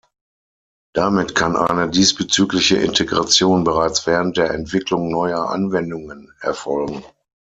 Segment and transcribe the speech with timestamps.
[0.95, 7.03] Damit kann eine diesbezügliche Integration bereits während der Entwicklung neuer Anwendungen erfolgen.